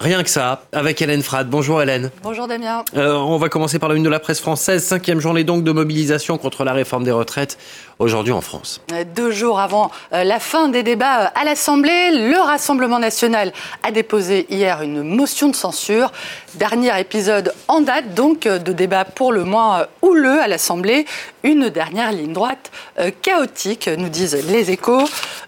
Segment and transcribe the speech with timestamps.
[0.00, 1.50] Rien que ça, avec Hélène Frad.
[1.50, 2.10] Bonjour Hélène.
[2.22, 2.86] Bonjour Damien.
[2.96, 4.82] Euh, on va commencer par la une de la presse française.
[4.82, 7.58] Cinquième journée donc de mobilisation contre la réforme des retraites
[7.98, 8.80] aujourd'hui en France.
[9.14, 13.52] Deux jours avant euh, la fin des débats euh, à l'Assemblée, le Rassemblement national
[13.82, 16.12] a déposé hier une motion de censure.
[16.54, 21.04] Dernier épisode en date donc de débat pour le moins houleux à l'Assemblée.
[21.42, 22.70] Une dernière ligne droite
[23.20, 25.04] chaotique, nous disent les échos.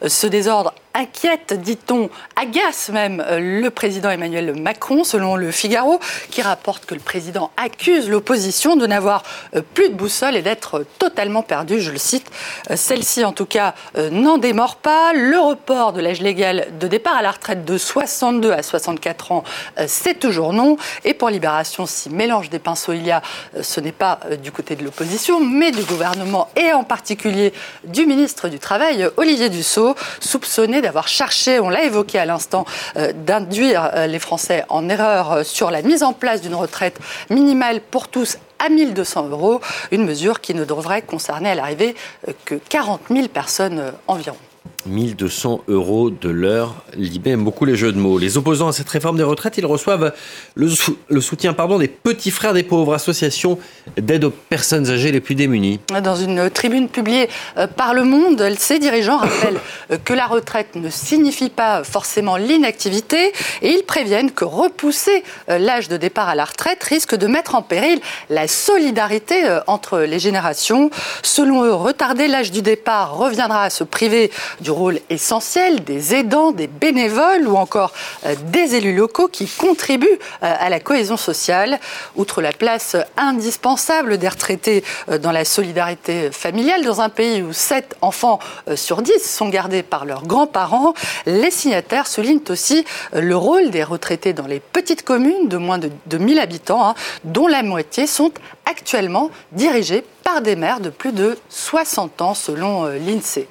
[0.06, 6.42] Ce désordre inquiète, dit-on, agace même euh, le président Emmanuel Macron, selon le Figaro, qui
[6.42, 9.22] rapporte que le président accuse l'opposition de n'avoir
[9.54, 12.30] euh, plus de boussole et d'être totalement perdu, je le cite.
[12.70, 13.74] Euh, celle-ci, en tout cas,
[14.10, 15.12] n'en démord pas.
[15.14, 19.44] Le report de l'âge légal de départ à la retraite de 62 à 64 ans,
[19.86, 20.76] c'est toujours non.
[21.04, 23.22] Et pour Libération, si mélange des pinceaux il y a,
[23.60, 27.52] ce n'est pas du côté de l'opposition, mais du gouvernement et en particulier
[27.84, 33.12] du ministre du Travail, Olivier Dussault, soupçonné d'avoir cherché, on l'a évoqué à l'instant, euh,
[33.12, 36.98] d'induire euh, les Français en erreur euh, sur la mise en place d'une retraite
[37.30, 41.96] minimale pour tous à 1200 euros, une mesure qui ne devrait concerner à l'arrivée
[42.44, 44.36] que 40 000 personnes environ.
[44.86, 46.74] 1200 euros de l'heure.
[46.94, 48.18] Libé aime beaucoup les jeux de mots.
[48.18, 50.12] Les opposants à cette réforme des retraites, ils reçoivent
[50.54, 53.58] le, soutien pardon, des petits frères des pauvres, associations
[53.96, 55.80] d'aide aux personnes âgées les plus démunies.
[56.02, 59.60] Dans une tribune publiée euh, par Le Monde, ces dirigeants rappellent
[59.90, 65.58] euh, que la retraite ne signifie pas forcément l'inactivité et ils préviennent que repousser euh,
[65.58, 70.18] l'âge de départ à la retraite risque de mettre en péril la solidarité entre les
[70.18, 70.90] générations.
[71.22, 76.52] Selon eux, retarder l'âge du départ reviendra à se priver du rôle essentiel des aidants,
[76.52, 77.92] des bénévoles ou encore
[78.26, 80.06] euh, des élus locaux qui contribuent
[80.42, 81.78] euh, à la cohésion sociale.
[82.16, 87.52] Outre la place indispensable des retraités euh, dans la solidarité familiale, dans un pays où
[87.52, 88.38] 7 enfants
[88.74, 90.94] sur 10 sont gardés par leurs grands-parents,
[91.26, 96.18] les signataires soulignent aussi le rôle des retraités dans les petites communes de moins de,
[96.18, 98.32] 1000 habitants, hein, dont la moitié sont
[98.64, 103.46] actuellement dirigées par des maires de plus de 60 ans selon l'INSEE.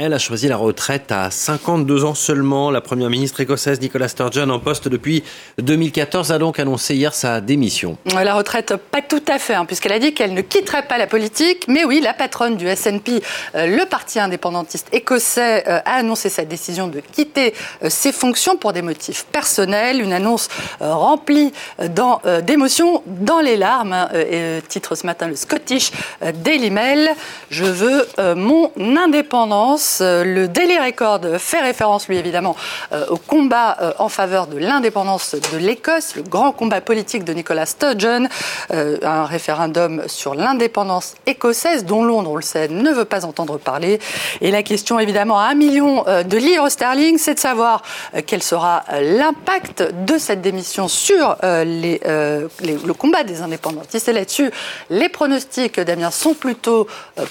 [0.00, 2.70] Elle a choisi la retraite à 52 ans seulement.
[2.70, 5.24] La première ministre écossaise Nicola Sturgeon, en poste depuis
[5.58, 7.98] 2014, a donc annoncé hier sa démission.
[8.14, 11.08] La retraite, pas tout à fait, hein, puisqu'elle a dit qu'elle ne quitterait pas la
[11.08, 11.64] politique.
[11.66, 13.24] Mais oui, la patronne du SNP,
[13.56, 18.56] euh, le parti indépendantiste écossais, euh, a annoncé sa décision de quitter euh, ses fonctions
[18.56, 20.00] pour des motifs personnels.
[20.00, 20.48] Une annonce
[20.78, 21.52] remplie
[22.46, 23.92] d'émotions dans les larmes.
[23.92, 24.08] Hein,
[24.68, 25.90] titre ce matin le Scottish
[26.44, 27.10] Daily Mail.
[27.50, 29.87] Je veux mon indépendance.
[30.00, 32.56] Euh, le Daily Record fait référence, lui, évidemment,
[32.92, 37.32] euh, au combat euh, en faveur de l'indépendance de l'Écosse, le grand combat politique de
[37.32, 38.28] Nicola Sturgeon,
[38.70, 43.98] un référendum sur l'indépendance écossaise, dont Londres, on le sait, ne veut pas entendre parler.
[44.40, 47.82] Et la question, évidemment, à un million de livres sterling, c'est de savoir
[48.26, 54.08] quel sera l'impact de cette démission sur le combat des indépendantistes.
[54.08, 54.50] Et là-dessus,
[54.90, 56.86] les pronostics, Damien, sont plutôt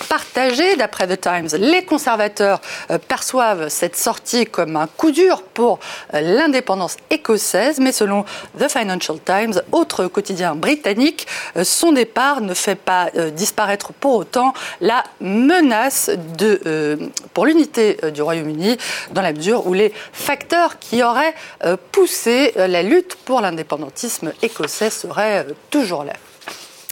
[0.10, 0.76] partagés.
[0.76, 2.47] D'après The Times, les conservateurs
[2.92, 5.80] euh, perçoivent cette sortie comme un coup dur pour
[6.14, 8.26] euh, l'indépendance écossaise, mais selon
[8.60, 14.54] The Financial Times, autre quotidien britannique, euh, son départ ne fait pas disparaître pour autant
[14.82, 18.78] la menace de, pour l'unité du Royaume-Uni,
[19.12, 21.34] dans la mesure où les facteurs qui auraient
[21.92, 26.14] poussé la lutte pour l'indépendantisme écossais seraient toujours là.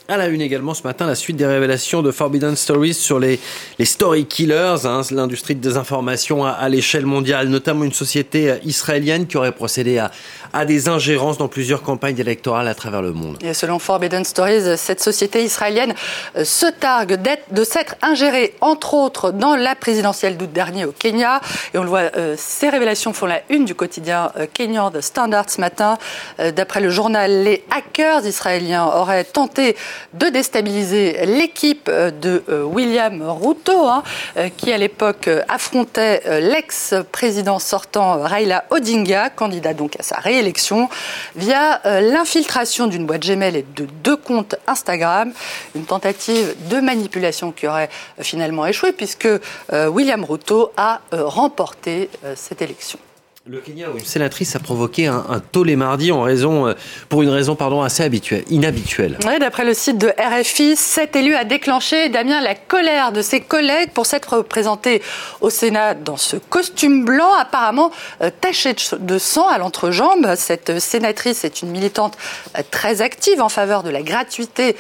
[0.07, 3.39] À la une également ce matin, la suite des révélations de Forbidden Stories sur les,
[3.79, 8.57] les story killers, hein, l'industrie de désinformation à, à l'échelle mondiale, notamment une société euh,
[8.63, 10.11] israélienne qui aurait procédé à,
[10.53, 13.38] à des ingérences dans plusieurs campagnes électorales à travers le monde.
[13.41, 15.95] Et selon Forbidden Stories, cette société israélienne
[16.38, 17.19] euh, se targue
[17.51, 21.41] de s'être ingérée, entre autres, dans la présidentielle d'août dernier au Kenya.
[21.73, 25.49] Et on le voit, euh, ces révélations font la une du quotidien kenyan The Standard
[25.49, 25.97] ce matin.
[26.38, 29.75] D'après le journal, les hackers israéliens auraient tenté
[30.13, 34.03] de déstabiliser l'équipe de euh, William Ruto, hein,
[34.38, 40.89] euh, qui à l'époque affrontait euh, l'ex-président sortant Raila Odinga, candidat donc à sa réélection,
[41.36, 45.31] via l'infiltration d'une boîte Gmail et de deux comptes Instagram,
[45.75, 47.89] une tentative de manipulation qui aurait
[48.19, 49.27] finalement échoué puisque
[49.71, 53.00] William Ruto a remporté cette élection.
[53.47, 56.74] Le Kenya où une sénatrice a provoqué un, un tollé mardi en raison, euh,
[57.09, 59.19] pour une raison pardon, assez habituelle, inhabituelle.
[59.39, 63.92] D'après le site de RFI, cet élu a déclenché, Damien, la colère de ses collègues
[63.92, 65.03] pour s'être représenté
[65.42, 67.92] au Sénat dans ce costume blanc apparemment
[68.24, 70.33] euh, taché de sang à l'entrejambe.
[70.36, 72.18] Cette sénatrice est une militante
[72.57, 74.75] euh, très active en faveur de la gratuité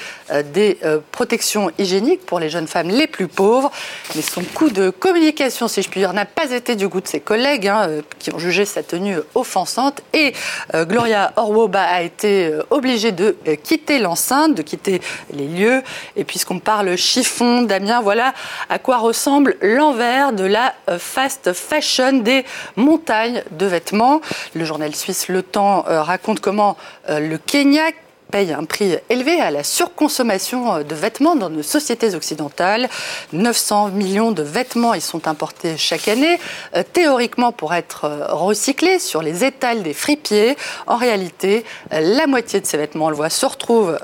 [0.53, 0.79] des
[1.11, 3.69] protections hygiéniques pour les jeunes femmes les plus pauvres.
[4.15, 7.07] Mais son coup de communication, si je puis dire, n'a pas été du goût de
[7.07, 10.33] ses collègues hein, qui ont jugé sa tenue offensante et
[10.73, 15.83] Gloria Orwoba a été obligée de quitter l'enceinte, de quitter les lieux.
[16.15, 18.33] Et puisqu'on parle chiffon, Damien, voilà
[18.69, 24.21] à quoi ressemble l'envers de la fast fashion des montagnes de vêtements.
[24.53, 26.77] Le journal suisse Le Temps raconte comment
[27.09, 27.91] le Kenya
[28.31, 32.89] paye un prix élevé à la surconsommation de vêtements dans nos sociétés occidentales.
[33.33, 36.39] 900 millions de vêtements y sont importés chaque année,
[36.75, 40.55] euh, théoriquement pour être euh, recyclés sur les étals des fripiers.
[40.87, 43.97] En réalité, euh, la moitié de ces vêtements, on le voit, se retrouve,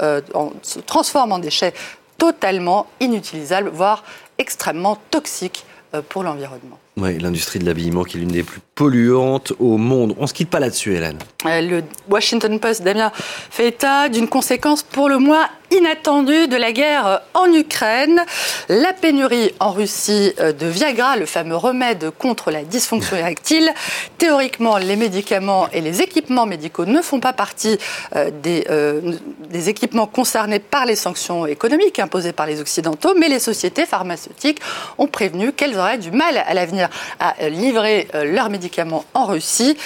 [0.62, 1.74] se transforme en déchets
[2.18, 4.04] totalement inutilisables, voire
[4.38, 5.66] extrêmement toxiques
[6.10, 6.80] pour l'environnement.
[6.98, 10.14] Oui, l'industrie de l'habillement qui est l'une des plus polluantes au monde.
[10.18, 11.18] On ne se quitte pas là-dessus, Hélène.
[11.46, 17.22] Le Washington Post, Damien, fait état d'une conséquence pour le moins inattendue de la guerre
[17.34, 18.22] en Ukraine.
[18.68, 23.72] La pénurie en Russie euh, de Viagra, le fameux remède contre la dysfonction érectile.
[24.18, 27.78] Théoriquement, les médicaments et les équipements médicaux ne font pas partie
[28.16, 29.14] euh, des, euh,
[29.50, 34.60] des équipements concernés par les sanctions économiques imposées par les Occidentaux, mais les sociétés pharmaceutiques
[34.98, 36.81] ont prévenu qu'elles auraient du mal à l'avenir
[37.20, 39.78] à livrer leurs médicaments en Russie.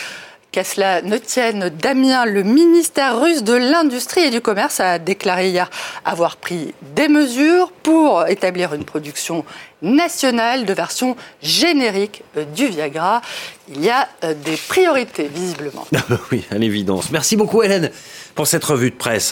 [0.55, 5.49] Qu'à cela ne tienne, Damien, le ministère russe de l'Industrie et du Commerce a déclaré
[5.49, 5.69] hier
[6.05, 9.43] avoir pris des mesures pour établir une production
[9.81, 13.21] nationale de version générique euh, du Viagra.
[13.67, 15.85] Il y a euh, des priorités, visiblement.
[16.31, 17.11] oui, à l'évidence.
[17.11, 17.91] Merci beaucoup, Hélène,
[18.33, 19.23] pour cette revue de presse.